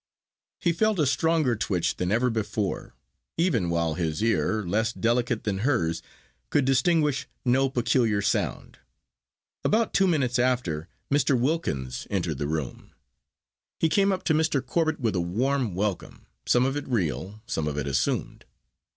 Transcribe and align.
He 0.59 0.73
felt 0.73 0.97
a 0.97 1.05
stronger 1.05 1.55
twitch 1.55 1.97
than 1.97 2.11
ever 2.11 2.31
before; 2.31 2.95
even 3.37 3.69
while 3.69 3.93
his 3.93 4.23
ear, 4.23 4.63
less 4.65 4.91
delicate 4.93 5.43
than 5.43 5.59
hers, 5.59 6.01
could 6.49 6.65
distinguish 6.65 7.27
no 7.45 7.69
peculiar 7.69 8.19
sound. 8.19 8.79
About 9.63 9.93
two 9.93 10.07
minutes 10.07 10.39
after 10.39 10.87
Mr. 11.11 11.39
Wilkins 11.39 12.07
entered 12.09 12.39
the 12.39 12.47
room. 12.47 12.95
He 13.79 13.89
came 13.89 14.11
up 14.11 14.23
to 14.23 14.33
Mr. 14.33 14.65
Corbet 14.65 14.99
with 14.99 15.15
a 15.15 15.21
warm 15.21 15.75
welcome: 15.75 16.25
some 16.47 16.65
of 16.65 16.75
it 16.75 16.87
real, 16.87 17.43
some 17.45 17.67
of 17.67 17.77
it 17.77 17.85
assumed. 17.85 18.45